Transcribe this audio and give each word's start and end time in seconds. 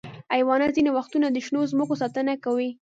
حیوانات 0.33 0.71
ځینې 0.77 0.91
وختونه 0.97 1.27
د 1.31 1.37
شنو 1.45 1.61
ځمکو 1.71 1.93
ساتنه 2.01 2.33
کوي. 2.43 2.69